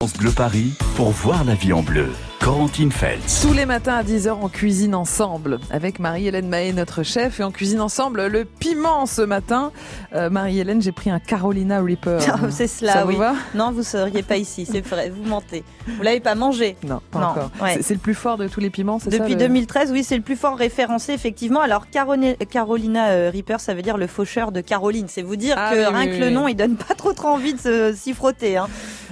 [0.00, 2.06] France Bleu Paris pour voir la vie en bleu.
[2.38, 3.40] Corentine Feltz.
[3.42, 7.50] Tous les matins à 10h, on cuisine ensemble avec Marie-Hélène Mahé, notre chef, et on
[7.50, 9.72] cuisine ensemble le piment ce matin.
[10.14, 12.20] Euh, Marie-Hélène, j'ai pris un Carolina Reaper.
[12.50, 13.16] c'est cela, Ça vous oui.
[13.16, 13.34] va?
[13.56, 15.64] Non, vous seriez pas ici, c'est vrai, vous mentez.
[15.88, 16.76] Vous l'avez pas mangé.
[16.86, 17.50] Non, pas Non, encore.
[17.60, 17.80] ouais.
[17.82, 20.16] C'est- le plus fort de tous les piments, c'est ça Depuis le- 2013, oui, c'est
[20.16, 21.60] le plus fort référencé, effectivement.
[21.60, 25.06] Alors, Caroni- Carolina euh, Reaper, ça veut dire le faucheur de Caroline.
[25.08, 26.94] C'est vous dire Ah que oui, rien oui, que oui, le nom, il donne pas
[26.94, 28.58] trop trop envie de se- s'y frotter.
[28.58, 28.68] Hein.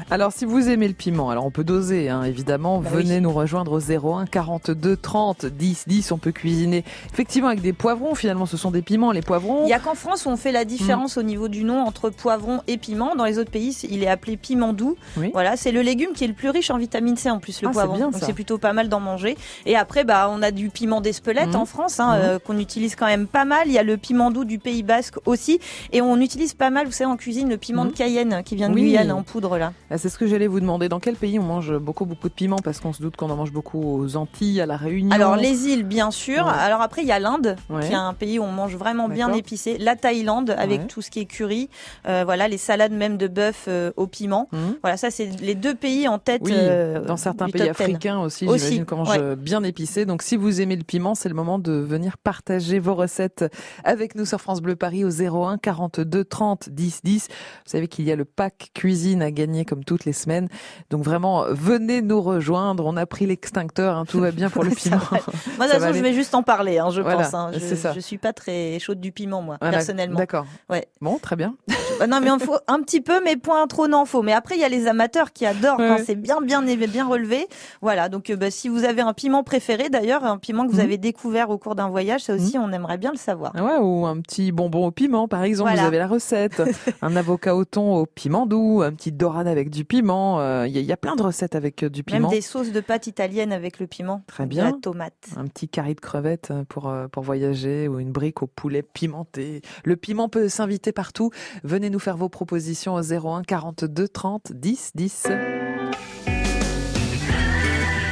[0.09, 2.79] Alors, si vous aimez le piment, alors on peut doser, hein, évidemment.
[2.79, 3.21] Bah Venez oui.
[3.21, 6.13] nous rejoindre au 01 42 30 10 10.
[6.13, 8.15] On peut cuisiner effectivement avec des poivrons.
[8.15, 9.65] Finalement, ce sont des piments, les poivrons.
[9.65, 10.69] Il y a qu'en France où on fait la Mm.
[10.69, 13.17] différence au niveau du nom entre poivron et piment.
[13.17, 14.95] Dans les autres pays, il est appelé piment doux.
[15.17, 15.31] Oui.
[15.33, 17.69] Voilà, c'est le légume qui est le plus riche en vitamine C en plus, le
[17.69, 17.97] Ah, poivron.
[17.97, 19.37] bien, Donc c'est plutôt pas mal d'en manger.
[19.67, 21.57] Et après, bah, on a du piment d'Espelette Mhm.
[21.57, 22.23] en France, hein, Mhm.
[22.23, 23.67] euh, qu'on utilise quand même pas mal.
[23.67, 25.59] Il y a le piment doux du Pays Basque aussi.
[25.93, 27.91] Et on utilise pas mal, vous savez, en cuisine, le piment Mhm.
[27.91, 28.83] de Cayenne qui vient de Oui.
[28.83, 29.73] Guyane en poudre là.
[29.97, 30.91] Ah, C'est ce que j'allais vous demander.
[30.91, 32.59] Dans quel pays on mange beaucoup, beaucoup de piments?
[32.63, 35.11] Parce qu'on se doute qu'on en mange beaucoup aux Antilles, à la Réunion.
[35.11, 36.45] Alors les îles, bien sûr.
[36.45, 36.53] Ouais.
[36.59, 37.87] Alors après, il y a l'Inde, Ouais.
[37.87, 39.79] qui est un pays où on mange vraiment bien épicé.
[39.79, 40.87] La Thaïlande, avec Ouais.
[40.87, 41.71] tout ce qui est curry.
[42.07, 44.49] Euh, voilà, les salades même de bœuf euh, au piment.
[44.53, 44.77] Mhm.
[44.83, 46.43] Voilà, ça c'est les deux pays en tête.
[46.45, 47.83] Oui, euh, dans certains pays top 10.
[47.83, 50.05] africains aussi, j'imagine qu'on mange bien épicé.
[50.05, 53.47] Donc si vous aimez le piment, c'est le moment de venir partager vos recettes
[53.83, 57.29] avec nous sur France Bleu Paris au 01 42 30 10 10.
[57.31, 57.35] Vous
[57.71, 60.49] savez qu'il y a le pack cuisine à gagner comme toutes les semaines.
[60.91, 62.85] Donc vraiment, venez nous rejoindre.
[62.87, 64.99] On a pris l'extincteur, hein, tout va bien pour le piment.
[64.99, 65.11] va.
[65.57, 67.35] Moi, de toute façon, je vais juste en parler, hein, je Voilà, pense.
[67.35, 67.51] hein.
[67.55, 67.93] Je, ça.
[67.95, 70.19] je suis pas très chaude du piment, moi, Voilà, personnellement.
[70.19, 70.47] D'accord.
[70.69, 70.87] Ouais.
[71.01, 71.55] Bon, très bien.
[71.99, 74.23] Bah non, mais il faut un petit peu, mais point trop n'en faut.
[74.23, 77.07] Mais après, il y a les amateurs qui adorent Ouais, quand c'est bien, bien, bien
[77.07, 77.47] relevé.
[77.81, 78.09] Voilà.
[78.09, 80.85] Donc, euh, bah, si vous avez un piment préféré, d'ailleurs, un piment que vous Mhm.
[80.85, 83.53] avez découvert au cours d'un voyage, ça aussi, on aimerait bien le savoir.
[83.55, 85.69] Ah Ouais, ou un petit bonbon au piment, par exemple.
[85.71, 85.83] Voilà.
[85.83, 86.63] Vous avez la recette.
[87.03, 90.41] un avocat au thon au piment doux, un petit dorade avec du piment.
[90.41, 92.31] Euh, Il y, a- il y a plein de recettes avec euh, du Même piment.
[92.31, 94.23] des sauces de pâte italienne avec le piment.
[94.27, 94.65] Très bien.
[94.65, 95.29] La tomate.
[95.37, 98.83] Un petit carré de crevettes euh, pour, euh, pour voyager ou une brique au poulet
[98.83, 99.63] pimenté.
[99.85, 101.31] Le piment peut s'inviter partout.
[101.65, 105.27] Venez nous faire vos propositions au 01 42 30 10 10.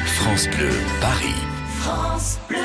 [0.07, 0.71] France Bleu
[1.01, 1.35] Paris.
[1.87, 2.64] My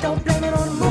[0.00, 0.87] don't blame it on the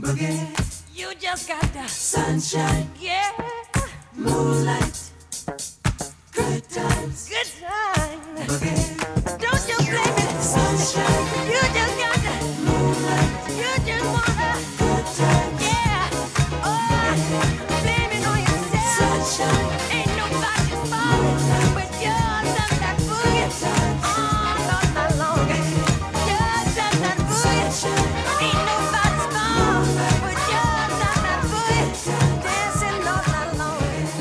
[0.00, 0.38] boogie.
[0.94, 2.90] You just got the sunshine.
[3.00, 3.32] Yeah.
[4.14, 5.10] Moonlight.
[6.32, 7.28] Good times.
[7.28, 8.48] Good times.
[8.48, 9.07] Boogie.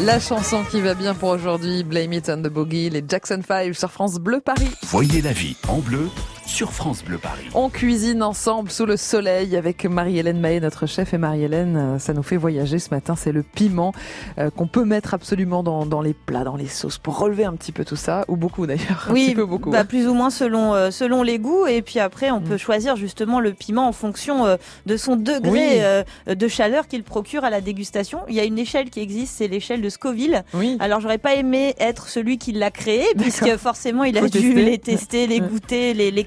[0.08, 3.76] La chanson qui va bien pour aujourd'hui, Blame It on the Boogie, les Jackson 5
[3.76, 4.70] sur France Bleu Paris.
[4.84, 6.08] Voyez la vie en bleu
[6.48, 7.44] sur France Bleu Paris.
[7.54, 11.14] On cuisine ensemble sous le soleil avec Marie-Hélène Mahé, notre chef.
[11.14, 13.16] Et Marie-Hélène, euh, ça nous fait voyager ce matin.
[13.18, 13.92] C'est le piment
[14.40, 17.54] euh, qu'on peut mettre absolument dans, dans les plats, dans les sauces pour relever un
[17.54, 18.24] petit peu tout ça.
[18.30, 19.06] Ou beaucoup d'ailleurs.
[19.10, 19.72] Un Oui, petit peu beaucoup.
[19.72, 22.44] bah, plus ou moins selon euh, selon les goûts et puis après on Mm.
[22.44, 25.82] peut choisir justement le piment en fonction de son degré
[26.28, 26.36] Oui.
[26.36, 28.20] de chaleur qu'il procure à la dégustation.
[28.30, 30.44] Il y a une échelle qui existe, c'est l'échelle de Scoville.
[30.54, 30.78] Oui.
[30.80, 34.40] Alors j'aurais pas aimé être celui qui l'a créé puisque forcément il a Faut dû
[34.40, 34.64] tester.
[34.64, 36.24] les tester, les goûter, les, les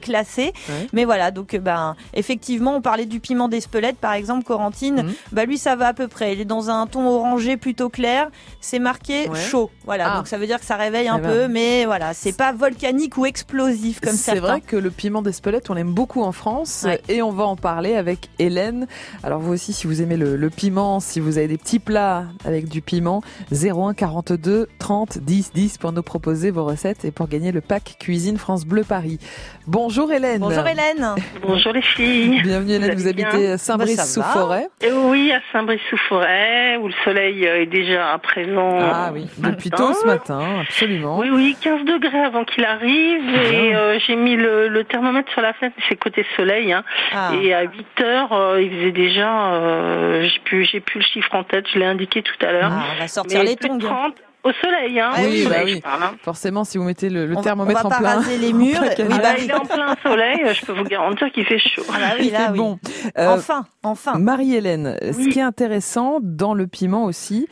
[0.69, 0.87] Ouais.
[0.93, 5.03] Mais voilà, donc euh, ben effectivement on parlait du piment d'Espelette par exemple, Corentine.
[5.03, 5.13] Mhm.
[5.33, 6.35] Bah lui ça va à peu près.
[6.35, 8.29] Il est dans un ton orangé plutôt clair.
[8.61, 9.39] C'est marqué Ouais.
[9.39, 9.71] chaud.
[9.85, 10.17] Voilà, Ah.
[10.19, 11.29] donc ça veut dire que ça réveille un Eh ben.
[11.31, 14.41] peu, mais voilà, c'est pas volcanique ou explosif comme C'est certains.
[14.41, 17.01] vrai que le piment d'Espelette, on l'aime beaucoup en France Ouais.
[17.09, 18.87] et on va en parler avec Hélène.
[19.23, 22.25] Alors vous aussi, si vous aimez le, le piment, si vous avez des petits plats
[22.45, 23.23] avec du piment,
[23.53, 27.97] 01 42 30 10 10 pour nous proposer vos recettes et pour gagner le pack
[27.99, 29.19] Cuisine France Bleu Paris.
[29.67, 30.41] Bonjour Hélène.
[30.41, 31.15] Bonjour Hélène.
[31.43, 32.41] Bonjour les filles.
[32.43, 34.69] Bienvenue Hélène, Vous vous, habitez Saint-Brice-sous-Forêt.
[34.81, 38.79] Et oui, à Saint-Brice-sous-Forêt, où le soleil euh, est déjà présent.
[38.81, 41.19] Ah oui, depuis tôt ce matin, absolument.
[41.19, 43.23] Oui, oui, 15 degrés avant qu'il arrive.
[43.29, 43.79] Et Bien.
[43.79, 46.73] euh, j'ai mis le, le thermomètre sur la fenêtre, c'est côté soleil.
[46.73, 46.85] Hein.
[47.13, 47.33] Ah.
[47.43, 47.71] Et à 8
[48.03, 50.41] heures, euh, il faisait déjà, euh, j'ai
[50.81, 52.71] plus, le chiffre en tête, je l'ai indiqué tout à l'heure.
[52.73, 53.79] Ah, on va sortir Mais les tongs.
[53.79, 54.15] 30
[54.45, 55.11] au soleil, hein.
[55.15, 55.81] Ah au oui, soleil, bah je oui.
[55.81, 56.13] parle, hein.
[56.23, 58.17] Forcément, si vous mettez le, le On thermomètre on va en pas plein.
[58.21, 58.81] raser les murs.
[58.83, 61.83] Oui, bah Ah, il est en plein soleil, je peux vous garantir qu'il fait chaud.
[61.91, 62.59] Ah bah oui, Il là, fait oui.
[62.59, 62.79] bon.
[63.19, 64.19] Euh, Enfin, enfin.
[64.19, 67.49] Marie-Hélène, ce qui est intéressant dans le piment aussi,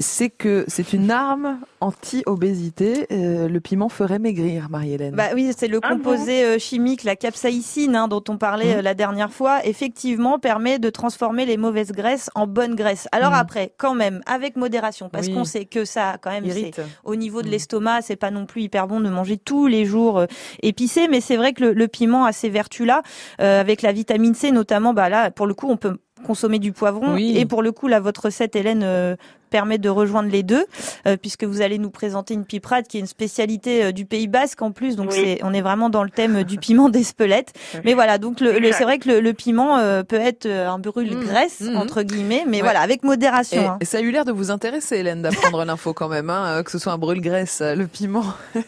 [0.00, 3.06] c'est que c'est une arme anti-obésité.
[3.12, 5.14] Euh, le piment ferait maigrir, Marie-Hélène.
[5.14, 8.78] Bah oui, c'est le Ah composé euh, chimique, la capsaïcine, hein, dont on parlait Mhm.
[8.78, 13.08] euh, la dernière fois, effectivement permet de transformer les mauvaises graisses en bonnes graisses.
[13.12, 13.36] Alors Mhm.
[13.38, 15.34] après, quand même, avec modération, parce Oui.
[15.34, 16.72] qu'on sait que ça, quand même, c'est
[17.04, 17.52] au niveau de Mhm.
[17.52, 20.26] l'estomac, c'est pas non plus hyper bon de manger tous les jours euh,
[20.62, 23.02] épicé, mais c'est vrai que le, le piment a ces vertus-là,
[23.40, 24.94] euh, avec la vitamine C notamment.
[24.94, 25.96] Bah là, pour le coup, on peut
[26.26, 27.34] consommer du poivron Oui.
[27.36, 28.82] et pour le coup, là, votre recette, Hélène.
[28.84, 29.16] euh,
[29.50, 30.64] permet de rejoindre les deux
[31.06, 34.28] euh, puisque vous allez nous présenter une piperade qui est une spécialité euh, du Pays
[34.28, 35.20] Basque en plus donc Oui.
[35.22, 37.52] c'est on est vraiment dans le thème du piment d'Espelette
[37.84, 40.68] mais voilà donc le, le- c'est vrai que le, le piment euh, peut être euh,
[40.68, 41.76] un brûle-graisse Mmh, mmh.
[41.76, 42.62] entre guillemets mais Ouais.
[42.62, 43.78] voilà avec Et, modération hein.
[43.80, 46.62] et ça a eu l'air de vous intéresser, Hélène, d'apprendre l'info quand même, hein, euh,
[46.62, 48.24] que ce soit un brûle-graisse, euh, le piment.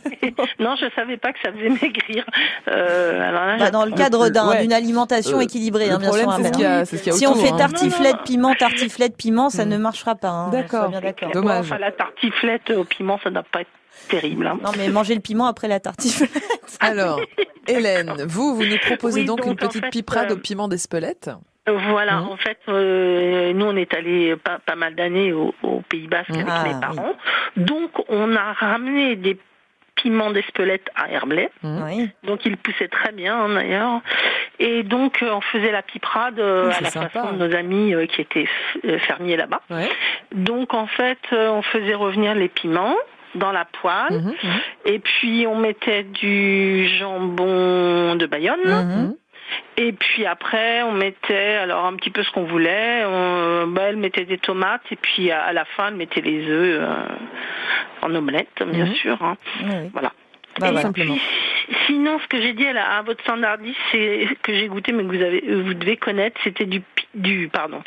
[0.59, 2.25] Non, je savais pas que ça faisait maigrir.
[2.69, 4.61] Euh, alors là, Bah, dans le cadre Ouais.
[4.63, 6.79] d'une alimentation Euh, équilibrée hein, bien problème, sûr c'est ce Amel, qu'il y hein.
[6.81, 7.57] a, c'est ce qu'il y a si on fait hein.
[7.57, 9.69] tartiflette piment tartiflette piment ça Mmh.
[9.69, 10.81] ne marchera pas hein, D'accord.
[10.81, 11.67] sois bien d'accord Dommage.
[11.67, 13.71] Enfin, la tartiflette au piment, ça doit pas être
[14.09, 14.47] terrible.
[14.47, 14.59] hein.
[14.63, 16.31] non mais manger le piment après la tartiflette
[16.81, 17.21] Alors,
[17.69, 20.39] Hélène, vous, vous nous proposez Oui, donc, donc, une en petite fait, piperade euh, au
[20.39, 21.31] piment d'Espelette.
[21.67, 26.09] Voilà, en fait, euh, nous on est allé pas, pas mal d'années au, au Pays
[26.09, 27.15] Basque avec Ah, mes parents,
[27.57, 29.39] donc on a ramené des
[30.03, 34.01] piments d'Espelette à Herblay, oui donc ils poussaient très bien hein, d'ailleurs,
[34.59, 37.09] et donc euh, on faisait la piperade euh, à la sympa.
[37.09, 38.49] façon de nos amis euh, qui étaient
[38.85, 39.61] euh, fermiers là-bas.
[39.71, 39.89] Ouais.
[40.33, 42.97] Donc en fait, euh, on faisait revenir les piments
[43.35, 44.61] dans la poêle, Mhm, mhm.
[44.87, 49.15] et puis on mettait du jambon de Bayonne.
[49.77, 53.05] Et puis après, on mettait alors un petit peu ce qu'on voulait.
[53.07, 56.47] On, bah, elle mettait des tomates et puis à, à la fin, elle mettait les
[56.49, 56.97] œufs euh,
[58.03, 58.95] en omelette, bien Mhm.
[58.95, 59.23] sûr.
[59.23, 59.37] hein.
[59.93, 60.13] Voilà.
[60.61, 60.83] Bah, et voilà.
[60.83, 61.15] simplement.
[61.15, 64.93] puis, sinon, ce que j'ai dit à, la- à votre standardiste, c'est que j'ai goûté,
[64.93, 66.83] mais que vous avez, vous devez connaître, c'était du,
[67.15, 67.83] du, pardon,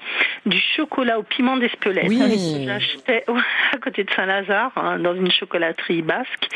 [0.45, 2.05] du chocolat au piment d'Espelette.
[2.07, 2.63] Oui.
[2.65, 3.25] J'achetais
[3.73, 6.47] à côté de Saint-Lazare, hein, dans une chocolaterie basque,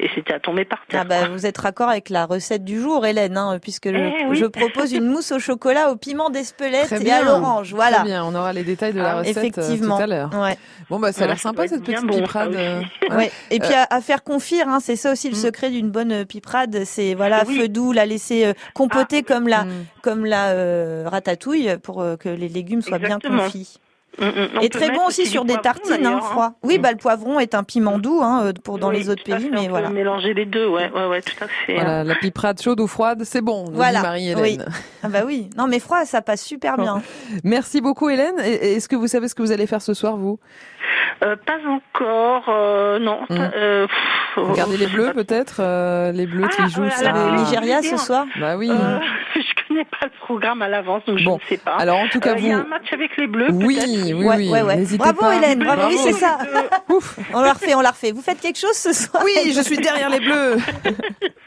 [0.00, 1.00] et c'était à tomber par terre.
[1.02, 4.26] Ah bah, vous êtes raccord avec la recette du jour, Hélène, hein, puisque je, Eh
[4.26, 4.36] oui.
[4.36, 7.72] je propose une mousse au chocolat au piment d'Espelette et à l'orange.
[7.74, 7.98] Voilà.
[7.98, 9.96] Très bien, on aura les détails de la Ah, recette euh, Effectivement.
[9.96, 10.30] tout à l'heure.
[10.34, 10.56] Ouais.
[10.90, 12.36] Bon, bah, ça a l'air Ouais, sympa cette petite bon, aussi.
[12.36, 12.80] euh,
[13.10, 13.16] ouais.
[13.16, 13.30] Ouais.
[13.50, 15.40] Et puis à, à faire confire, hein, c'est ça aussi le Mm.
[15.40, 17.58] secret d'une bonne euh, piperade, c'est voilà Oui.
[17.58, 19.70] feu doux, la laisser euh, compoter comme la Mm.
[20.02, 23.34] comme la euh, ratatouille pour euh, que les légumes soient Exactement.
[23.36, 23.78] bien confits.
[24.18, 24.48] Mm, mm.
[24.62, 26.52] Et très bon aussi sur des poivron, tartines, hein, d'ailleurs, froid.
[26.62, 29.22] Oui, bah le poivron est un piment doux hein, euh, pour dans Oui, les autres
[29.22, 29.88] pays, fait, mais on voilà.
[29.88, 31.74] peut mélanger les deux, ouais, ouais, ouais, tout à fait.
[31.74, 34.42] Voilà, la piperade chaude ou froide, c'est bon, Voilà, Marie-Hélène.
[34.42, 34.58] oui.
[35.04, 35.50] Ah bah oui.
[35.56, 37.02] Non, mais froid, ça passe super bien.
[37.44, 38.38] Merci beaucoup Hélène.
[38.40, 40.40] Est-ce que vous savez ce que vous allez faire ce soir, vous?
[41.22, 43.20] Euh, pas encore, euh, non.
[43.28, 43.36] Mm.
[43.54, 47.12] euh, pff, Regardez oh, les bleus peut-être euh, Les bleus Ah, qui jouent voilà, ça.
[47.12, 47.42] Le télé.
[47.42, 48.70] Nigeria ce soir Bah oui.
[49.78, 51.76] Connais pas le programme à l'avance, donc Bon, je ne sais pas.
[51.76, 52.62] Alors en tout cas, Euh, Il y a vous...
[52.62, 54.50] un match avec les bleus, Oui, oui, Ouais, oui.
[54.50, 54.84] ouais, ouais.
[54.98, 55.36] Bravo pas.
[55.36, 56.38] Hélène, bravo, oui c'est ça.
[56.88, 57.16] Ouf.
[57.32, 58.10] On la refait, on la refait.
[58.10, 60.56] Vous faites quelque chose ce soir Oui, je suis derrière les bleus.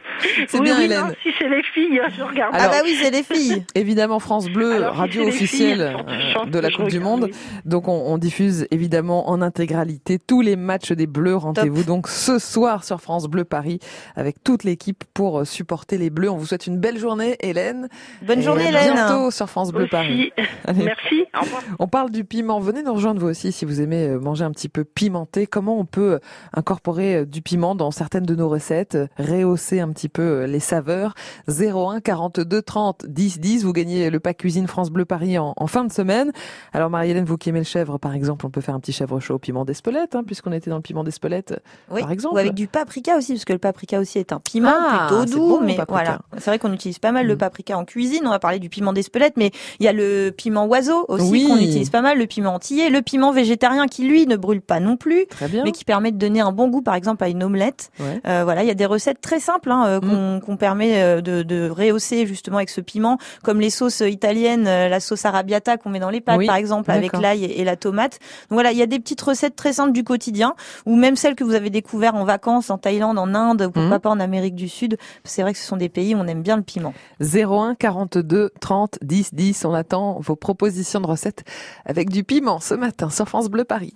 [0.47, 0.99] C'est Oui, bien oui, Hélène.
[1.07, 2.53] non, si c'est les filles, je regarde.
[2.57, 3.63] Ah bah oui, c'est les filles.
[3.75, 7.29] Évidemment, France Bleu, Alors, radio officielle filles, euh, de la Coupe du Monde.
[7.65, 11.35] Donc, on, on diffuse évidemment en intégralité tous les matchs des Bleus.
[11.37, 13.79] Rendez-vous donc ce soir sur France Bleu Paris
[14.15, 16.29] avec toute l'équipe pour euh, supporter les Bleus.
[16.29, 17.87] On vous souhaite une belle journée, Hélène.
[18.21, 18.93] Bonne Et journée à Hélène.
[18.93, 20.31] bientôt sur France Bleu Paris.
[20.65, 20.83] Allez.
[20.83, 21.61] Merci, au revoir.
[21.79, 22.59] On parle du piment.
[22.59, 25.47] Venez nous rejoindre vous aussi si vous aimez euh, manger un petit peu pimenté.
[25.47, 26.19] Comment on peut
[26.53, 31.13] incorporer du piment dans certaines de nos recettes, rehausser un petit peu euh, les saveurs.
[31.47, 33.63] 01 42 30 10 10.
[33.63, 36.31] Vous gagnez le pack cuisine France Bleu Paris en, en fin de semaine.
[36.73, 39.19] Alors Marie-Hélène, vous qui aimez le chèvre, par exemple, on peut faire un petit chèvre
[39.19, 41.61] chaud au piment d'Espelette, hein, puisqu'on était dans le piment d'Espelette.
[41.91, 42.01] Oui.
[42.01, 42.35] Par exemple.
[42.35, 45.25] Ou avec du paprika aussi, parce que le paprika aussi est un piment Ah, plutôt
[45.25, 45.47] doux.
[45.47, 47.37] bon, mais voilà, c'est vrai qu'on utilise pas mal le Mm.
[47.37, 48.21] paprika en cuisine.
[48.25, 51.47] On va parler du piment d'Espelette, mais il y a le piment oiseau aussi Oui.
[51.47, 54.79] qu'on utilise pas mal, le piment antillais, le piment végétarien qui lui ne brûle pas
[54.79, 55.25] non plus.
[55.63, 57.91] Mais qui permet de donner un bon goût, par exemple, à une omelette.
[57.99, 58.21] Ouais.
[58.27, 61.21] Euh, voilà, il y a des recettes très simples hein, euh, qu'on qu'on permet euh,
[61.21, 65.77] de, de rehausser justement avec ce piment, comme les sauces italiennes, euh, la sauce arrabbiata
[65.77, 68.13] qu'on met dans les pâtes, Oui, par exemple, avec l'ail et, et la tomate.
[68.49, 70.55] Donc voilà, il y a des petites recettes très simples du quotidien,
[70.85, 73.95] ou même celles que vous avez découvertes en vacances en Thaïlande, en Inde, ou pourquoi
[73.97, 73.99] Mhm.
[73.99, 74.97] pas en Amérique du Sud.
[75.23, 76.93] C'est vrai que ce sont des pays où on aime bien le piment.
[77.19, 79.65] 01 42 30 10 10.
[79.65, 81.43] On attend vos propositions de recettes
[81.85, 83.93] avec du piment ce matin sur France Bleu Paris.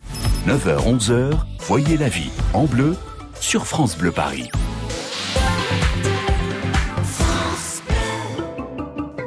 [0.47, 1.31] 9h, 11h,
[1.61, 2.95] voyez la vie en bleu
[3.39, 4.49] sur France Bleu Paris.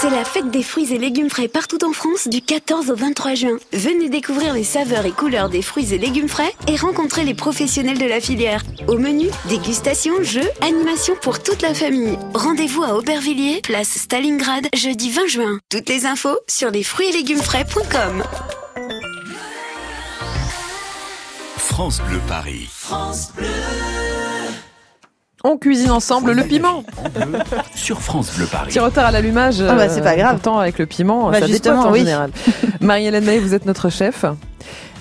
[0.00, 3.34] C'est la fête des fruits et légumes frais partout en France du 14 au 23
[3.34, 3.58] juin.
[3.74, 7.98] Venez découvrir les saveurs et couleurs des fruits et légumes frais et rencontrer les professionnels
[7.98, 8.62] de la filière.
[8.88, 12.16] Au menu, dégustation, jeux, animation pour toute la famille.
[12.32, 15.58] Rendez-vous à Aubervilliers, place Stalingrad, jeudi 20 juin.
[15.68, 18.24] Toutes les infos sur lesfruitsetlégumes.frais.com.
[21.58, 22.70] France Bleu Paris.
[25.42, 26.84] On cuisine ensemble le piment.
[27.74, 28.68] Sur France Bleu Paris.
[28.68, 29.62] Petit retard à l'allumage.
[29.66, 30.32] Ah bah, c'est pas grave.
[30.34, 31.98] Pourtant, avec le piment, Bah, ça justement, dépote en oui.
[32.00, 32.30] général.
[32.80, 34.24] Marie-Hélène May, vous êtes notre chef.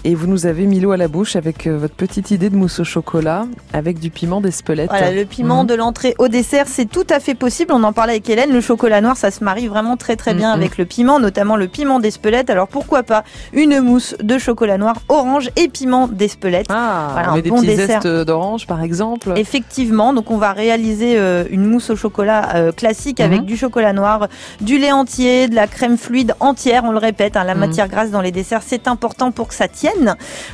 [0.06, 2.56] Et vous nous avez mis l'eau à la bouche avec euh, votre petite idée de
[2.56, 4.90] mousse au chocolat avec du piment d'Espelette.
[4.90, 5.68] Voilà, le piment Mhm.
[5.68, 7.74] de l'entrée au dessert, c'est tout à fait possible.
[7.74, 8.54] On en parlait avec Hélène.
[8.54, 10.62] Le chocolat noir, ça se marie vraiment très très bien Mhm.
[10.62, 12.50] avec le piment, notamment le piment d'Espelette.
[12.50, 16.68] Alors pourquoi pas une mousse de chocolat noir orange et piment d'Espelette.
[16.70, 18.02] Ah, Voilà, on un met des bon petits dessert.
[18.02, 19.34] zestes d'orange, par exemple.
[19.36, 23.26] Effectivement, donc on va réaliser euh, une mousse au chocolat euh, classique Mhm.
[23.26, 24.30] avec du chocolat noir,
[24.62, 26.84] du lait entier, de la crème fluide entière.
[26.86, 27.60] On le répète, hein, la Mhm.
[27.60, 29.89] matière grasse dans les desserts, c'est important pour que ça tienne.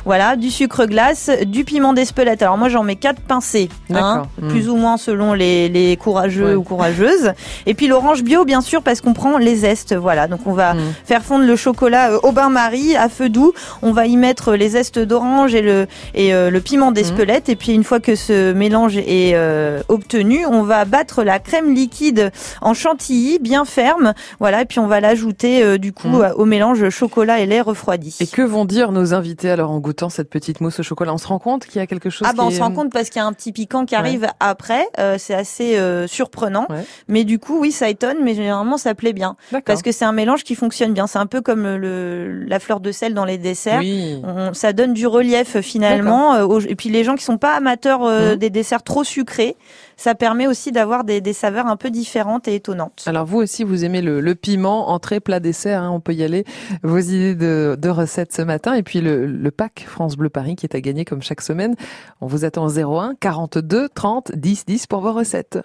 [0.04, 2.42] Voilà, du sucre glace, du piment d'Espelette.
[2.42, 4.24] Alors moi j'en mets quatre pincées, hein.
[4.40, 4.48] Mhm.
[4.48, 6.54] plus ou moins selon les, les courageux Ouais.
[6.54, 7.32] ou courageuses.
[7.66, 9.94] Et puis l'orange bio bien sûr parce qu'on prend les zestes.
[9.94, 10.80] Voilà, donc on va Mhm.
[11.04, 13.52] faire fondre le chocolat euh, au bain-marie à feu doux.
[13.82, 17.48] On va y mettre les zestes d'orange et le et euh, le piment d'Espelette.
[17.48, 21.74] Et puis une fois que ce mélange est euh, obtenu, on va battre la crème
[21.74, 24.14] liquide en chantilly bien ferme.
[24.40, 27.60] Voilà, et puis on va l'ajouter euh, du coup euh, au mélange chocolat et lait
[27.60, 28.16] refroidi.
[28.20, 31.18] Et que vont dire nos invités alors en goûtant cette petite mousse au chocolat On
[31.18, 32.72] se rend compte qu'il y a quelque chose Ah bah qui on est- se rend
[32.72, 36.06] compte parce qu'il y a un petit piquant qui arrive après, euh, c'est assez euh,
[36.06, 36.66] surprenant.
[36.70, 36.84] Ouais.
[37.08, 40.12] Mais du coup oui ça étonne, mais généralement ça plaît bien parce que c'est un
[40.12, 41.06] mélange qui fonctionne bien.
[41.06, 43.80] C'est un peu comme le, la fleur de sel dans les desserts.
[43.80, 44.20] Oui.
[44.24, 46.34] On- ça donne du relief euh, finalement.
[46.34, 48.36] euh, aux- et puis les gens qui sont pas amateurs euh, Mhm.
[48.36, 49.56] des desserts trop sucrés,
[49.96, 53.04] ça permet aussi d'avoir des, des saveurs un peu différentes et étonnantes.
[53.06, 56.22] Alors vous aussi, vous aimez le, le piment, entrée, plat, dessert, hein, on peut y
[56.22, 56.44] aller.
[56.82, 60.56] Vos idées de, de recettes ce matin et puis le, le pack France Bleu Paris
[60.56, 61.74] qui est à gagner comme chaque semaine.
[62.20, 65.58] On vous attend au 01 42 30 10 10 pour vos recettes.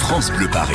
[0.00, 0.74] France Bleu Paris.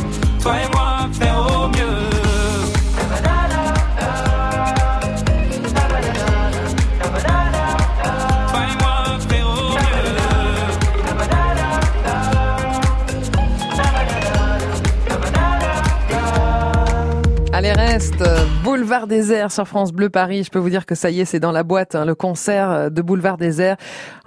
[18.91, 20.43] Boulevard désert sur France Bleu Paris.
[20.43, 22.69] Je peux vous dire que ça y est, c'est dans la boîte, hein, le concert
[22.69, 23.77] euh, de Boulevard désert.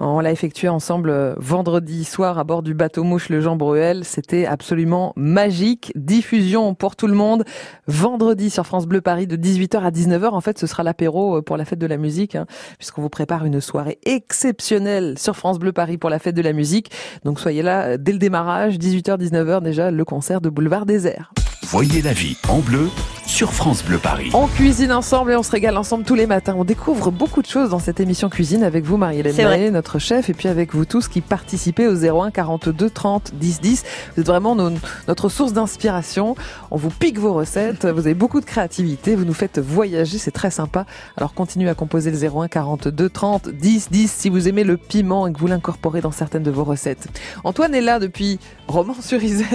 [0.01, 4.07] On l'a effectué ensemble euh, vendredi soir à bord du bateau mouche le Jean Bruel.
[4.07, 5.93] C'était absolument magique.
[5.97, 7.45] Diffusion pour tout le monde.
[7.89, 10.31] Vendredi sur France Bleu Paris de 18h à 19h.
[10.31, 12.47] En fait, ce sera l'apéro euh, pour la fête de la musique, hein,
[12.79, 16.55] puisqu'on vous prépare une soirée exceptionnelle sur France Bleu Paris pour la fête de la
[16.55, 16.91] musique.
[17.27, 21.35] Donc soyez là dès le démarrage, 18h, 19h déjà, le concert de Boulevard désert.
[21.65, 22.89] Voyez la vie en bleu
[23.27, 24.31] sur France Bleu Paris.
[24.35, 26.55] On cuisine ensemble et on se régale ensemble tous les matins.
[26.57, 30.35] On découvre beaucoup de choses dans cette émission cuisine avec vous, Marie-Hélène notre chef, et
[30.35, 33.83] puis avec vous tous qui participez au 01 42 30 10 10.
[34.15, 34.71] Vous êtes vraiment nos-
[35.09, 36.37] notre source d'inspiration.
[36.71, 37.87] On vous pique vos recettes.
[37.87, 39.17] Vous avez beaucoup de créativité.
[39.17, 40.19] Vous nous faites voyager.
[40.19, 40.85] C'est très sympa.
[41.17, 45.27] Alors continuez à composer le 01 42 30 10 10 si vous aimez le piment
[45.27, 47.09] et que vous l'incorporez dans certaines de vos recettes.
[47.43, 49.47] Antoine est là depuis Romans-sur-Isère.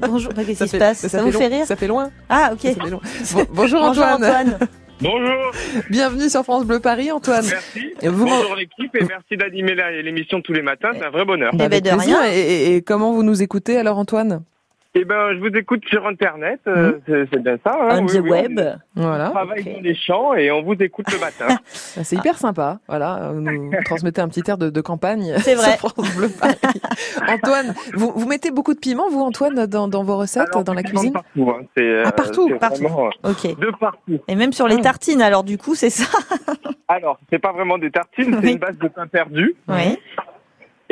[0.00, 1.06] Bonjour, qu'est-ce qui se fait- passe?
[1.06, 1.66] Ça, vous long- fait rire?
[1.66, 2.10] Ça fait loin.
[2.28, 2.60] Ah, ok.
[2.62, 3.00] Ça fait long.
[3.32, 4.24] Bon- bonjour Bonjour Antoine.
[4.24, 4.58] Antoine.
[5.00, 5.50] Bonjour,
[5.90, 7.44] Bienvenue sur France Bleu Paris, Antoine.
[7.44, 7.92] merci.
[8.02, 11.50] Et vous- Bonjour l'équipe et merci d'animer l'émission tous les matins, c'est un vrai bonheur.
[11.54, 12.22] Eh ben, Avec de rien.
[12.24, 14.44] Et comment vous nous écoutez alors, Antoine?
[14.94, 17.72] Eh ben, je vous écoute sur Internet, euh, c'est c'est bien ça.
[17.80, 18.60] hein, On oui, the oui, web.
[18.94, 19.72] On Voilà, travaille Ok.
[19.76, 21.46] dans les champs et on vous écoute le matin.
[21.96, 22.78] Bah, c'est hyper sympa.
[22.88, 25.32] Voilà, vous nous transmettez un petit air de, de campagne.
[25.38, 25.78] C'est vrai.
[25.78, 26.56] sur France Bleu Paris.
[27.26, 30.74] Antoine, vous, vous mettez beaucoup de piment, vous, Antoine, dans, dans vos recettes, Alors, dans
[30.74, 32.82] la c'est cuisine Partout, hein, c'est, euh, Ah, partout, c'est partout.
[32.82, 33.58] vraiment, euh, Ok.
[33.58, 34.18] de partout.
[34.28, 34.82] Et même sur les Ah.
[34.82, 36.18] tartines, alors du coup, c'est ça?
[36.88, 38.52] Alors, c'est pas vraiment des tartines, c'est Oui.
[38.52, 39.54] une base de pain perdu.
[39.68, 39.98] Oui.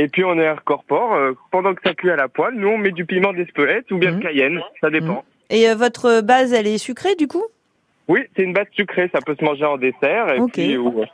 [0.03, 1.13] Et puis on est incorpore.
[1.15, 3.99] euh, pendant que ça cuit à la poêle, nous on met du piment d'Espelette ou
[3.99, 5.25] bien de Cayenne, ça dépend.
[5.51, 7.45] Et euh, votre base, elle est sucrée du coup?
[8.09, 10.53] Oui, c'est une base sucrée, ça peut se manger en dessert et Ok.
[10.53, 11.05] puis ou, ou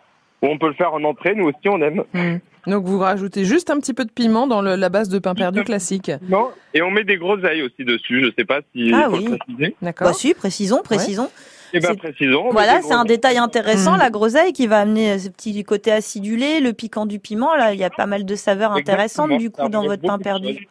[0.42, 2.04] on peut le faire en entrée, nous aussi on aime.
[2.14, 2.36] Hmm.
[2.70, 5.34] Donc vous rajoutez juste un petit peu de piment dans le- la base de pain
[5.34, 6.10] perdu classique.
[6.28, 6.50] Non.
[6.74, 9.24] Et on met des groseilles aussi dessus, je sais pas si Ah faut oui.
[9.30, 9.76] le préciser.
[9.82, 11.28] D'accord Bah si, précisons, précisons.
[11.72, 12.50] Eh ben, C'est- précisons.
[12.50, 13.98] Voilà, c'est un détail intéressant, Mm.
[13.98, 17.54] la groseille qui va amener ce petit côté acidulé, le piquant du piment.
[17.54, 20.18] Là, il y a pas mal de saveurs intéressantes du ça coup dans votre pain
[20.18, 20.68] perdu.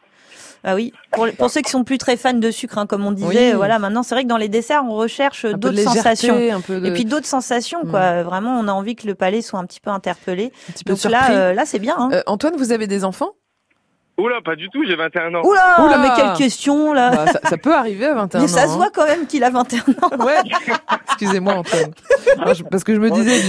[0.68, 3.12] Ah oui, pour, pour ceux qui sont plus très fans de sucre, hein, comme on
[3.12, 3.54] disait, Oui.
[3.54, 6.36] voilà, maintenant c'est vrai que dans les desserts, on recherche de d'autres sensations.
[6.52, 7.90] un peu de- Et puis d'autres sensations, Mm.
[7.92, 8.24] quoi.
[8.24, 10.52] Vraiment, on a envie que le palais soit un petit peu interpellé.
[10.70, 11.20] un petit peu Donc surpris.
[11.20, 11.96] là, euh, là, c'est bien.
[12.00, 12.10] Hein.
[12.14, 13.34] Euh, Antoine, vous avez des enfants?
[14.18, 15.42] Oula, pas du tout, j'ai 21 ans.
[15.44, 18.64] Oula, Oula mais quelle question là Bah, ça, ça peut arriver à 21 Mais ça
[18.64, 18.68] ans.
[18.70, 18.78] se hein.
[18.78, 19.84] voit quand même qu'il a 21 ans.
[20.26, 20.38] Ouais.
[21.08, 21.92] Excusez-moi Antoine.
[22.46, 23.42] Non, je- parce que je me disais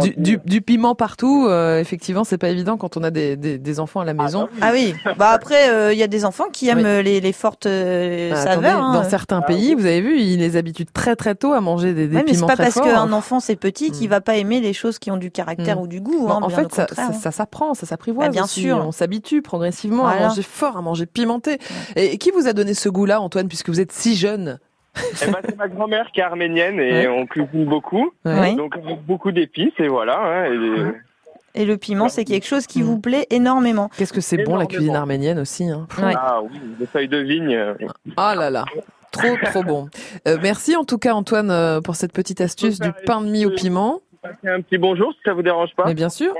[0.00, 1.46] du, du, du piment partout.
[1.48, 4.48] euh, effectivement, c'est pas évident quand on a des, des, des enfants à la maison.
[4.60, 4.94] Ah oui.
[5.18, 6.84] Bah après, euh, il y a des enfants qui aiment Oui.
[6.86, 8.52] euh, les, les fortes euh, Bah, saveurs.
[8.52, 9.02] attendez, hein.
[9.02, 12.06] Dans certains pays, vous avez vu, ils les habituent très très tôt à manger des,
[12.08, 12.84] des Ouais, mais c'est piments pas très parce forts.
[12.84, 14.10] qu'un enfant c'est petit qu'il Mm.
[14.10, 15.82] va pas aimer les choses qui ont du caractère Mm.
[15.82, 16.28] ou du goût.
[16.28, 17.20] Non, hein, en bien fait, au ça, contraire, ça, hein.
[17.20, 18.28] ça s'apprend, ça s'apprivoise.
[18.28, 18.62] Bah, bien aussi.
[18.62, 18.76] sûr.
[18.86, 20.28] On s'habitue progressivement à Voilà.
[20.28, 21.58] manger fort, à manger pimenté.
[21.96, 24.58] Et, qui vous a donné ce goût-là, Antoine, puisque vous êtes si jeune
[24.96, 27.08] Eh ben, c'est ma grand-mère qui est arménienne et Ouais.
[27.08, 28.10] on cuisine beaucoup.
[28.24, 28.54] Ouais.
[28.54, 28.74] Donc
[29.06, 30.18] beaucoup d'épices et voilà.
[30.20, 32.86] hein, et- Et le piment, c'est quelque chose qui Mm.
[32.86, 33.88] vous plaît énormément.
[33.96, 35.68] Qu'est-ce que c'est bon la cuisine arménienne aussi.
[35.68, 35.86] Hein?
[36.02, 36.12] Ouais.
[36.16, 37.54] Ah oui, des feuilles de vigne.
[37.54, 37.74] euh,
[38.16, 38.64] Ah là là.
[39.12, 39.88] Trop, trop bon.
[40.26, 43.46] Euh, merci en tout cas, Antoine, euh, pour cette petite astuce du pain de mie
[43.46, 44.00] au piment.
[44.22, 45.84] Passez un petit bonjour si ça vous dérange pas.
[45.86, 46.34] Mais bien sûr.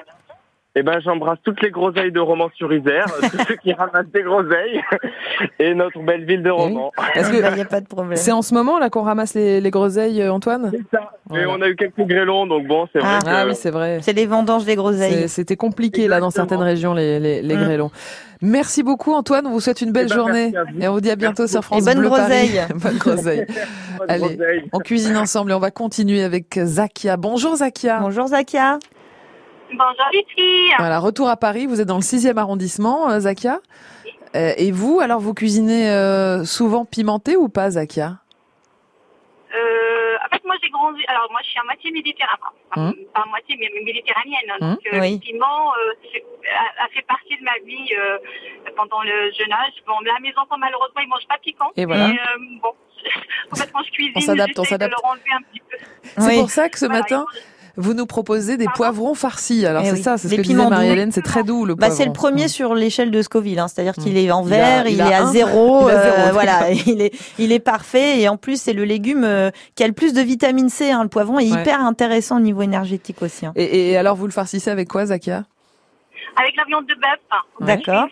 [0.76, 4.80] Eh ben, j'embrasse toutes les groseilles de Romans-sur-Isère, tous ceux qui ramassent des groseilles,
[5.60, 6.90] et notre belle ville de Romans.
[6.96, 8.16] Parce Il que n'y a pas de problème.
[8.16, 10.70] c'est en ce moment là qu'on ramasse les, les groseilles, euh, Antoine?
[10.72, 11.12] C'est ça.
[11.30, 11.50] Et Voilà.
[11.50, 13.18] on a eu quelques grêlons, donc bon, c'est vrai Ah.
[13.22, 13.28] que...
[13.30, 13.98] Ah oui, c'est vrai.
[14.02, 15.28] C'est les vendanges des groseilles.
[15.28, 17.60] C'était compliqué là dans certaines régions les, les, les Mm.
[17.64, 17.90] grêlons.
[18.42, 21.10] Merci beaucoup Antoine, on vous souhaite une belle Eh ben, journée et on vous dit
[21.10, 21.64] à bientôt Merci sur.
[21.64, 22.20] France Et bonne Bleu Paris.
[22.50, 22.60] groseille.
[22.74, 23.46] bonne groseille.
[24.08, 24.18] Allez.
[24.20, 24.64] groseilles.
[24.72, 27.16] On cuisine ensemble et on va continuer avec Zakia.
[27.16, 28.00] Bonjour Zakia.
[28.00, 28.80] Bonjour Zakia.
[29.76, 30.74] Bonjour les filles.
[30.78, 33.60] Voilà, retour à Paris, vous êtes dans le 6e arrondissement, euh, Zakia.
[34.36, 38.18] Euh, et vous, alors vous cuisinez euh, souvent pimenté ou pas, Zakia?
[39.54, 41.00] Euh, en fait, moi j'ai grandi.
[41.06, 42.40] Alors moi je suis à moitié méditerranéenne,
[42.76, 42.92] Hum.
[43.14, 44.50] pas à moitié mais méditerranéenne.
[44.60, 45.12] Hum, Donc euh, oui.
[45.14, 45.92] le piment euh,
[46.80, 48.18] a, a fait partie de ma vie euh,
[48.76, 49.72] pendant le jeune âge.
[49.86, 51.70] Bon, là mes enfants malheureusement ils mangent pas piquant.
[51.76, 52.08] Et voilà.
[52.08, 52.72] Mais, euh, bon,
[53.52, 54.90] en fait quand je cuisine, On s'adapte, on s'adapte.
[54.90, 55.76] leur enlever un petit peu.
[56.18, 56.40] C'est Oui.
[56.40, 57.26] pour ça que ce Voilà, matin,
[57.76, 59.66] vous nous proposez des poivrons farcis.
[59.66, 60.54] Alors Eh c'est oui, ça, c'est ce que disait.
[60.68, 61.96] Marie-Hélène, c'est très doux le Bah, poivron.
[61.96, 62.48] c'est le premier Mm.
[62.48, 65.10] sur l'échelle de Scoville, hein, c'est-à-dire qu'il est en Il a- vert, il il, a
[65.10, 68.60] est à zéro, Il zéro, euh, voilà, il est, il est parfait et en plus
[68.60, 70.90] c'est le légume euh, qui a le plus de vitamine C.
[70.90, 71.60] Hein, le poivron est Ouais.
[71.60, 73.46] hyper intéressant au niveau énergétique aussi.
[73.46, 73.52] hein.
[73.56, 75.44] Et, et alors vous le farcissez avec quoi, Zakia?
[76.36, 77.20] Avec la viande de bœuf.
[77.60, 78.08] D'accord.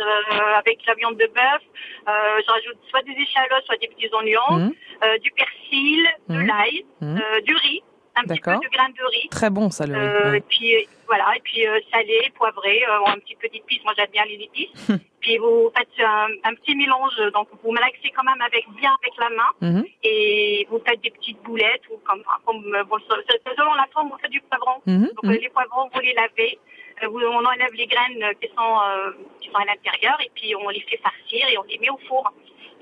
[0.00, 1.62] Euh, avec la viande de bœuf,
[2.08, 2.10] euh,
[2.44, 4.72] je rajoute soit des échalotes, soit des petits oignons, Mhm.
[5.04, 6.46] euh, du persil, de Mhm.
[6.46, 7.80] l'ail, euh, du riz,
[8.16, 8.60] un petit peu D'accord.
[8.60, 9.28] de graines de riz.
[9.30, 10.00] Très bon ça le riz.
[10.00, 10.38] Euh, ouais.
[10.38, 13.82] Et puis euh, voilà, et puis euh, salé, poivré, euh, un petit peu d'épices.
[13.84, 14.90] Moi j'aime bien les épices.
[15.20, 19.14] puis vous faites un, un petit mélange, donc vous malaxez quand même avec bien avec
[19.18, 19.84] la main Mhm.
[20.02, 24.30] et vous faites des petites boulettes ou comme, comme bon, selon la forme vous faites
[24.30, 24.80] du poivron.
[24.86, 26.58] Mhm, Donc les poivrons vous les lavez,
[27.02, 30.54] euh, vous, on enlève les graines qui sont euh, qui sont à l'intérieur et puis
[30.56, 32.32] on les fait farcir et on les met au four.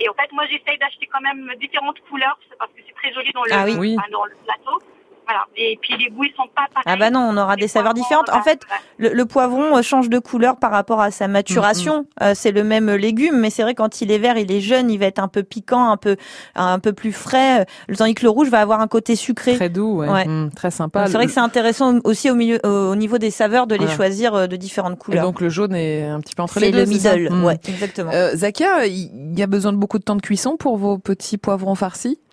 [0.00, 3.12] Et en fait moi j'essaye d'acheter quand même différentes couleurs c'est parce que c'est très
[3.12, 3.64] joli dans le, Ah.
[3.78, 3.96] Oui.
[3.98, 4.78] enfin, dans le plateau.
[5.26, 5.40] Voilà.
[5.56, 6.84] Et puis les goûts ils sont pas pareils.
[6.86, 8.28] Ah bah non, on aura des saveurs poivrons, différentes.
[8.30, 8.82] En bah, fait, voilà.
[8.98, 12.00] le, le poivron euh, change de couleur par rapport à sa maturation.
[12.02, 14.60] Mm, Euh, c'est le même légume, mais c'est vrai quand il est vert, il est
[14.60, 16.16] jeune, il va être un peu piquant, un peu
[16.54, 17.60] un peu plus frais.
[17.90, 19.54] euh, Tandis que le rouge va avoir un côté sucré.
[19.54, 20.08] Très doux, ouais.
[20.08, 20.24] Ouais.
[20.26, 21.06] Mm, très sympa.
[21.06, 24.34] C'est vrai que c'est intéressant aussi au, milieu, au niveau des saveurs de les choisir
[24.34, 25.24] euh, de différentes Et couleurs.
[25.24, 26.80] donc le jaune est un petit peu entre les deux.
[26.80, 27.44] le c'est ça middle, Mm.
[27.44, 28.10] ouais, exactement.
[28.12, 31.38] Euh, Zakia, il y a besoin de beaucoup de temps de cuisson pour vos petits
[31.38, 32.18] poivrons farcis?
[32.18, 32.31] Euh,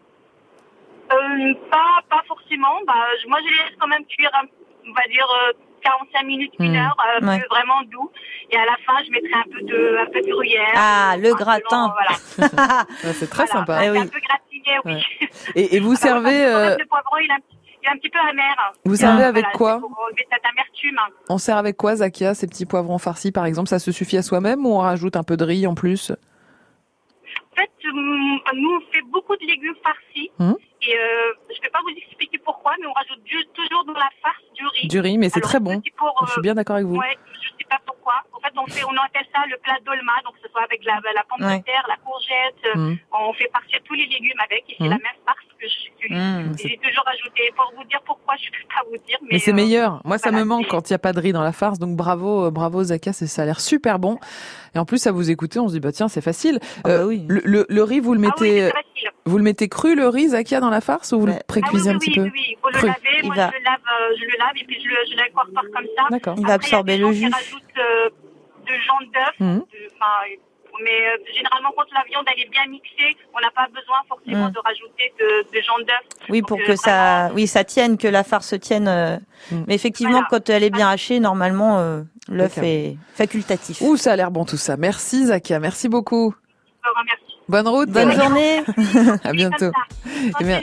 [1.71, 2.79] pas, pas forcément.
[2.87, 2.93] Bah,
[3.27, 4.31] moi, je les laisse quand même cuire,
[4.87, 6.75] on va dire, euh, 45 minutes, une Hmm.
[6.75, 7.41] heure, euh, Ouais.
[7.49, 8.11] vraiment doux.
[8.51, 10.73] Et à la fin, je mettrai un peu de, un peu de gruyère.
[10.75, 11.61] Ah, le Enfin, gratin.
[11.69, 12.83] selon, voilà.
[13.03, 13.59] Ouais, C'est très Voilà.
[13.59, 13.85] sympa.
[13.85, 13.97] Eh oui.
[13.99, 14.93] Un peu gratiné, oui.
[14.93, 15.29] Ouais.
[15.55, 17.95] Et, et vous servez, même, euh, Le poivron, il est un, petit- il est un
[17.97, 18.73] petit peu amer.
[18.83, 20.99] vous servez Euh, avec voilà, quoi c'est Pour enlever cette amertume.
[21.29, 23.69] On sert avec quoi, Zakia, ces petits poivrons farcis, par exemple?
[23.69, 26.11] Ça se suffit à soi-même ou on rajoute un peu de riz en plus?
[26.11, 30.29] En fait, nous, on fait beaucoup de légumes farcis.
[30.39, 30.55] Hum.
[30.81, 33.93] Et euh, je ne vais pas vous expliquer pourquoi, mais on rajoute du- toujours dans
[33.93, 34.87] la farce du riz.
[34.87, 35.81] Du riz, mais c'est très bon.
[36.25, 36.95] Je suis bien d'accord avec vous.
[36.95, 38.13] Ouais, je sais pas pourquoi.
[38.33, 40.95] En fait, on fait, on appelle ça le plat dolma, donc ce soit avec la,
[41.13, 41.59] la pomme Ouais.
[41.59, 42.75] de terre, la courgette.
[42.75, 42.97] euh, Mm.
[43.11, 44.89] On fait partir tous les légumes avec, et c'est Mm.
[44.89, 46.17] la même farce que j'utilise.
[46.17, 46.55] Mm.
[46.65, 49.39] Et J'ai toujours ajouté, pour vous dire pourquoi, je peux pas vous dire, mais, Mais
[49.39, 50.01] c'est euh, meilleur.
[50.05, 51.77] Moi, ça voilà, me manque quand il n'y a pas de riz dans la farce.
[51.79, 54.17] Donc bravo, euh, bravo c'est- ça a l'air super bon.
[54.75, 56.59] Et en plus, à vous écouter, on se dit bah tiens, c'est facile.
[56.61, 57.25] Ah bah Euh, oui.
[57.27, 58.49] le, le- le riz, vous le Ah oui,
[59.25, 61.33] vous le mettez cru le riz, Zakia, dans la farce ou vous Ouais.
[61.33, 62.93] le Ah oui, précuisez oui, un petit oui, peu oui, oui, il faut le.
[63.21, 65.15] Il Moi, va- je le lave, euh, je le lave et puis je le, je
[65.17, 66.03] l'incorpore comme ça.
[66.09, 66.35] D'accord.
[66.37, 67.27] Il va Après, il y a absorber le jus.
[67.27, 68.09] Qui rajoutent euh,
[68.65, 69.39] de jaune d'œuf.
[69.39, 69.63] Mhm.
[70.81, 74.47] Mais euh, généralement, quand la viande elle est bien mixée, on n'a pas besoin forcément
[74.47, 74.51] Mm.
[74.53, 75.99] de rajouter de, de jaune d'œuf.
[76.29, 78.87] Oui, Donc, pour euh, que ça, oui, ça tienne, que la farce tienne.
[78.87, 79.17] euh,
[79.67, 83.81] Mais effectivement, quand elle est bien hachée, normalement, euh, l'œuf est facultatif.
[83.81, 84.77] Ouh, ça a l'air bon tout ça.
[84.77, 86.33] Merci Zakia, merci beaucoup.
[86.83, 87.28] Je vous remercie.
[87.49, 87.89] Bonne route.
[87.89, 88.61] Bonne journée.
[89.23, 89.71] à bientôt.
[90.41, 90.61] Mais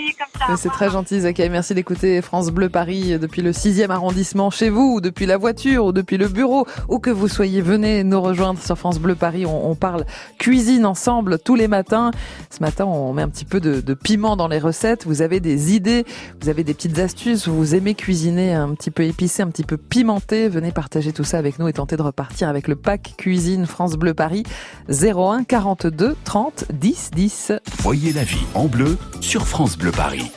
[0.57, 1.49] C'est très gentil, Zakia.
[1.49, 5.87] Merci d'écouter France Bleu Paris depuis le 6e arrondissement chez vous, ou depuis la voiture,
[5.87, 7.61] ou depuis le bureau, où que vous soyez.
[7.61, 9.47] Venez nous rejoindre sur France Bleu Paris.
[9.47, 10.05] On, on parle
[10.39, 12.13] cuisine ensemble tous les matins.
[12.51, 15.07] Ce matin, on met un petit peu de, de piment dans les recettes.
[15.07, 16.05] Vous avez des idées,
[16.41, 19.77] vous avez des petites astuces, vous aimez cuisiner un petit peu épicé, un petit peu
[19.77, 20.49] pimenté.
[20.49, 23.95] Venez partager tout ça avec nous et tenter de repartir avec le pack cuisine France
[23.95, 24.45] Bleu Paris
[24.89, 27.53] 01 42 30 10 10.
[27.79, 30.31] Voyez la vie en bleu sur France Bleu Paris.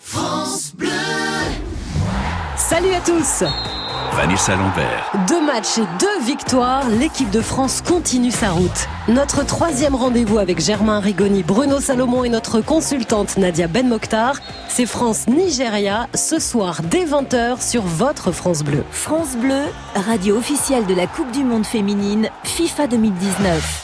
[0.00, 0.88] France Bleu.
[2.56, 3.44] Salut à tous
[4.16, 8.88] Vanessa Lambert, Deux matchs et deux victoires, l'équipe de France continue sa route.
[9.08, 14.36] Notre troisième rendez-vous avec Germain Rigoni, Bruno Salomon et notre consultante Nadia Ben Mokhtar,
[14.68, 18.84] c'est France-Nigeria ce soir dès 20h sur votre France Bleu.
[18.92, 23.83] France Bleu, radio officielle de la Coupe du Monde féminine FIFA 2019.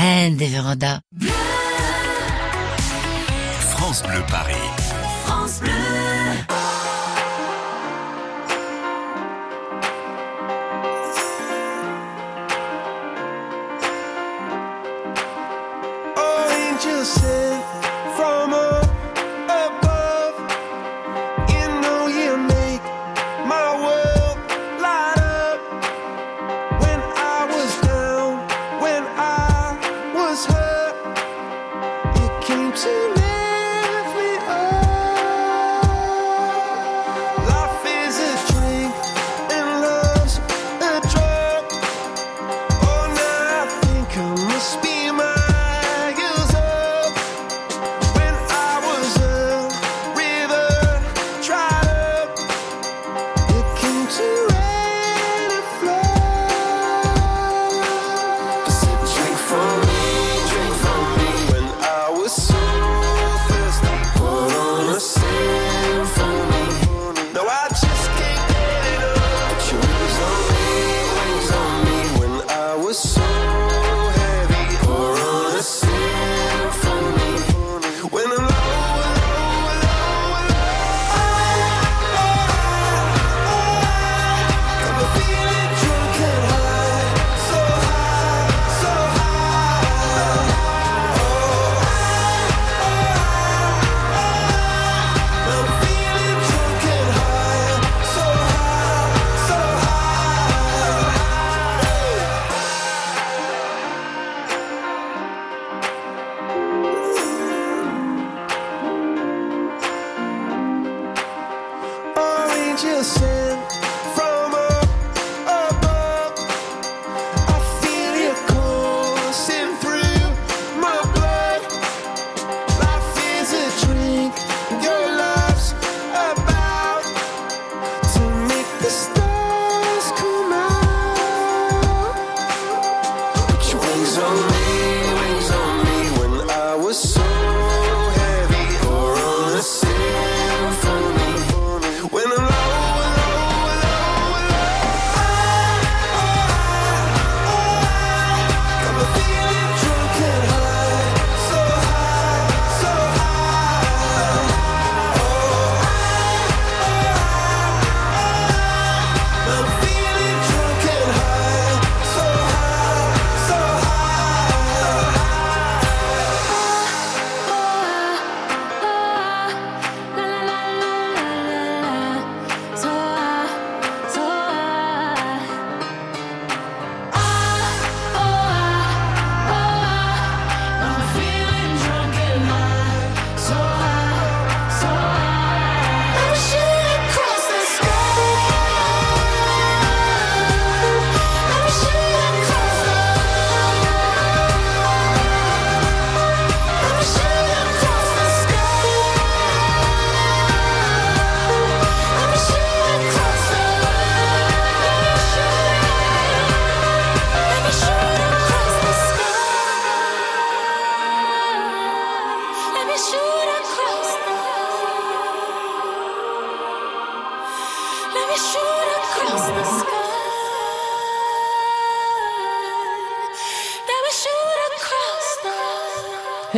[0.00, 1.00] reine des vérandas.
[3.72, 4.79] France Bleu Paris.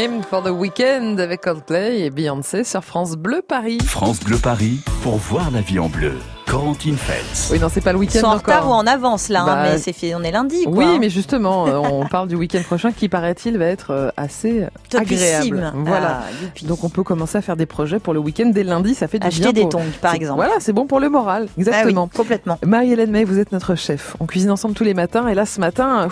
[0.03, 3.79] Him for the Weekend avec Coldplay et Beyoncé sur France Bleu Paris.
[3.85, 6.13] France Bleu Paris pour voir la vie en bleu.
[6.47, 7.49] Corentine Feltz.
[7.53, 9.79] Oui, non, c'est pas le week-end en retard ou en avance là, hein, Bah, mais
[9.79, 10.65] c'est fait, on est lundi.
[10.65, 10.99] Quoi, Oui, hein.
[11.01, 15.55] mais justement, euh, on parle du week-end prochain qui, paraît-il, va être euh, assez Topissime.
[15.55, 15.73] agréable.
[15.87, 16.23] Voilà.
[16.25, 19.07] Ah, Donc on peut commencer à faire des projets pour le week-end dès lundi, ça
[19.09, 19.53] fait du Acheter bien.
[19.53, 20.37] des pour- tongs, par exemple.
[20.37, 22.03] Voilà, c'est bon pour le moral, exactement.
[22.07, 22.59] Ah oui, complètement.
[22.67, 24.17] Marie-Hélène May, vous êtes notre chef.
[24.21, 26.09] On cuisine ensemble tous les matins et là ce matin,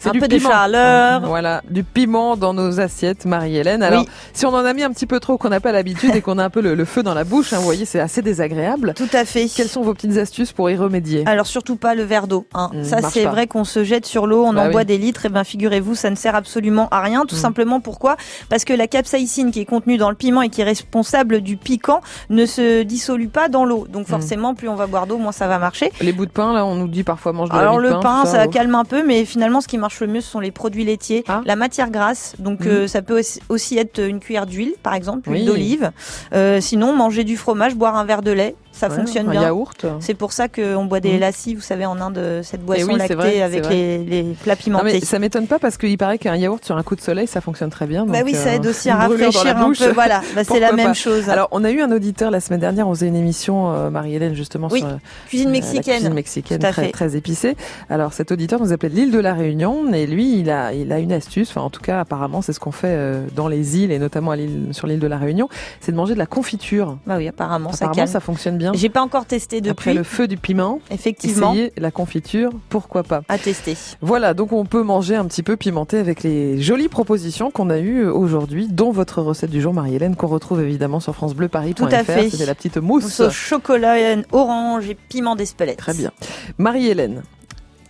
[0.00, 0.50] c'est Un du peu de piment.
[0.50, 1.22] chaleur.
[1.24, 3.82] Voilà, du piment dans nos assiettes, Marie-Hélène.
[3.84, 4.08] Alors, Oui.
[4.34, 6.36] si on en a mis un petit peu trop, qu'on n'a pas l'habitude et qu'on
[6.38, 8.92] a un peu le, le feu dans la bouche, hein, vous voyez, c'est assez désagréable.
[8.94, 9.46] Tout à fait.
[9.48, 11.22] Quelles sont vos petites astuces pour y remédier?
[11.26, 12.46] Alors surtout pas le verre d'eau.
[12.54, 12.70] hein.
[12.74, 14.72] Mm, ça c'est vrai qu'on se jette sur l'eau, on Bah en oui.
[14.72, 15.26] boit des litres.
[15.26, 17.24] Et ben figurez-vous, ça ne sert absolument à rien.
[17.26, 17.38] Tout Mm.
[17.38, 18.16] simplement pourquoi?
[18.50, 21.56] Parce que la capsaïcine qui est contenue dans le piment et qui est responsable du
[21.56, 23.86] piquant ne se dissolue pas dans l'eau.
[23.88, 25.90] Donc forcément, plus on va boire d'eau, moins ça va marcher.
[26.00, 28.44] Les bouts de pain, là, on nous dit parfois mange de Alors le pain, ça,
[28.46, 28.50] oh.
[28.50, 31.24] calme un peu, mais finalement, ce qui marche le mieux, ce sont les produits laitiers,
[31.28, 31.40] Ah.
[31.46, 32.34] la matière grasse.
[32.38, 35.44] Donc euh, ça peut aussi- être une cuillère d'huile, par exemple, Oui.
[35.44, 35.92] d'olive.
[36.34, 39.42] Euh, sinon, manger du fromage, boire un verre de lait, ça Ouais, fonctionne un bien.
[39.42, 39.86] yaourt.
[40.00, 41.20] C'est pour ça qu'on boit des Mhm.
[41.20, 44.58] lassis, vous savez, en Inde, cette boisson oui, lactée vrai, avec les, les plats Non,
[44.58, 44.84] pimentés.
[44.84, 47.40] mais ça m'étonne pas parce qu'il paraît qu'un yaourt sur un coup de soleil, ça
[47.40, 48.06] fonctionne très bien.
[48.06, 49.90] Bah oui, ça euh, aide aussi à rafraîchir un peu.
[49.92, 50.94] Voilà, bah, c'est la même pas.
[50.94, 51.28] chose.
[51.28, 54.34] Alors, on a eu un auditeur la semaine dernière, on faisait une émission, euh, Marie-Hélène,
[54.34, 54.92] justement, Oui, sur euh,
[55.28, 55.84] cuisine euh, mexicaine.
[55.86, 56.58] La cuisine mexicaine
[56.92, 57.56] très, épicée.
[57.90, 60.98] Alors, cet auditeur nous appelait l'île de la Réunion et lui, il a, il a
[60.98, 61.50] une astuce.
[61.50, 64.32] Enfin, en tout cas, apparemment, c'est ce qu'on fait euh, dans les îles et notamment
[64.32, 64.36] à
[64.72, 65.48] sur l'île de la Réunion.
[65.80, 66.98] C'est de manger de la confiture.
[67.06, 68.06] Bah oui, apparemment, ça apparemment, calme.
[68.08, 68.67] ça fonctionne bien.
[68.74, 69.70] J'ai pas encore testé depuis.
[69.70, 73.22] Après le feu du piment, Effectivement, essayez la confiture, pourquoi pas.
[73.28, 73.76] à tester.
[74.00, 77.78] Voilà, donc on peut manger un petit peu pimenté avec les jolies propositions qu'on a
[77.78, 81.74] eues aujourd'hui, dont votre recette du jour, Marie-Hélène, qu'on retrouve évidemment sur francebleuparis.fr.
[81.74, 82.30] Tout à fait.
[82.30, 83.04] C'était la petite mousse.
[83.04, 83.96] Mousse au chocolat,
[84.32, 85.78] orange et piment d'Espelette.
[85.78, 86.10] Très bien.
[86.58, 87.22] Marie-Hélène,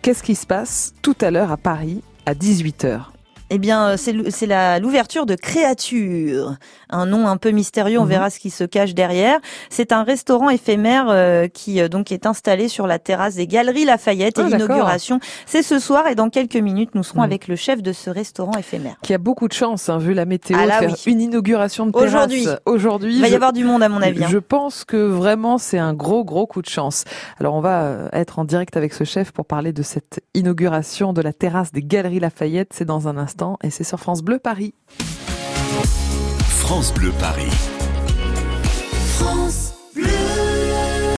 [0.03, 3.01] qu'est-ce qui se passe tout à l'heure à Paris à 18h
[3.50, 6.56] Eh bien, euh, c'est la- l'ouverture de Créature,
[6.90, 7.98] un nom un peu mystérieux.
[7.98, 8.08] On Mhm.
[8.11, 9.38] verra ce qui se cache derrière.
[9.70, 13.84] C'est un restaurant éphémère euh, qui euh, donc est installé sur la terrasse des Galeries
[13.84, 14.38] Lafayette.
[14.38, 14.66] Ah, et d'accord.
[14.68, 16.06] l'inauguration, c'est ce soir.
[16.08, 17.24] Et dans quelques minutes, nous serons Mhm.
[17.24, 18.96] avec le chef de ce restaurant éphémère.
[19.02, 21.12] Qui a beaucoup de chance, hein, vu la météo, Ah là, de faire oui.
[21.12, 22.08] une inauguration de terrasse.
[22.08, 22.46] Aujourd'hui.
[22.66, 24.24] Aujourd'hui, Il va y je- avoir du monde à mon avis.
[24.24, 24.28] hein.
[24.30, 27.04] Je pense que vraiment c'est un gros gros coup de chance.
[27.40, 31.22] Alors on va être en direct avec ce chef pour parler de cette inauguration de
[31.22, 32.72] la terrasse des Galeries Lafayette.
[32.74, 33.16] C'est dans un
[33.62, 34.74] et c'est sur France Bleu Paris.
[36.48, 37.78] France Bleu Paris.